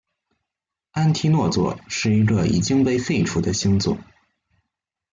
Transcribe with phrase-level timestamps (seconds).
[0.89, 3.99] 安提诺座是一个已经被废除的星座。